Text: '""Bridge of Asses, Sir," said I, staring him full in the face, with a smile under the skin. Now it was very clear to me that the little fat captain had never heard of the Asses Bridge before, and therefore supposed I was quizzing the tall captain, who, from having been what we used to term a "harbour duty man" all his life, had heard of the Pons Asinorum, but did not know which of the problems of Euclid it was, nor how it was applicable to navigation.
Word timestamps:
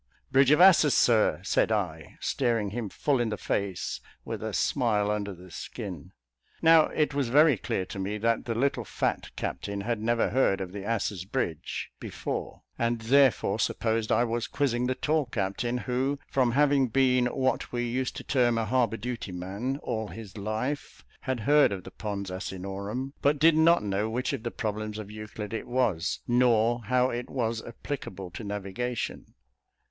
'""Bridge 0.31 0.49
of 0.49 0.59
Asses, 0.59 0.95
Sir," 0.95 1.41
said 1.43 1.71
I, 1.71 2.17
staring 2.19 2.71
him 2.71 2.89
full 2.89 3.19
in 3.21 3.29
the 3.29 3.37
face, 3.37 4.01
with 4.25 4.41
a 4.41 4.51
smile 4.51 5.11
under 5.11 5.31
the 5.31 5.51
skin. 5.51 6.11
Now 6.59 6.85
it 6.87 7.13
was 7.13 7.29
very 7.29 7.55
clear 7.55 7.85
to 7.85 7.99
me 7.99 8.17
that 8.17 8.45
the 8.45 8.55
little 8.55 8.83
fat 8.83 9.29
captain 9.35 9.81
had 9.81 10.01
never 10.01 10.31
heard 10.31 10.59
of 10.59 10.71
the 10.71 10.83
Asses 10.83 11.23
Bridge 11.23 11.91
before, 11.99 12.63
and 12.79 12.99
therefore 12.99 13.59
supposed 13.59 14.11
I 14.11 14.23
was 14.23 14.47
quizzing 14.47 14.87
the 14.87 14.95
tall 14.95 15.27
captain, 15.27 15.77
who, 15.77 16.17
from 16.31 16.53
having 16.53 16.87
been 16.87 17.27
what 17.27 17.71
we 17.71 17.83
used 17.87 18.15
to 18.15 18.23
term 18.23 18.57
a 18.57 18.65
"harbour 18.65 18.97
duty 18.97 19.31
man" 19.31 19.77
all 19.83 20.07
his 20.07 20.35
life, 20.35 21.05
had 21.19 21.41
heard 21.41 21.71
of 21.71 21.83
the 21.83 21.91
Pons 21.91 22.31
Asinorum, 22.31 23.13
but 23.21 23.37
did 23.37 23.55
not 23.55 23.83
know 23.83 24.09
which 24.09 24.33
of 24.33 24.41
the 24.41 24.49
problems 24.49 24.97
of 24.97 25.11
Euclid 25.11 25.53
it 25.53 25.67
was, 25.67 26.21
nor 26.27 26.85
how 26.85 27.11
it 27.11 27.29
was 27.29 27.63
applicable 27.63 28.31
to 28.31 28.43
navigation. 28.43 29.35